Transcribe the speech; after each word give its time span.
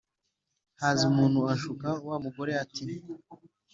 Haza 0.79 1.03
umuntu 1.11 1.39
ashuka 1.53 1.87
wa 2.07 2.17
mugore 2.23 2.51
ati” 2.63 2.85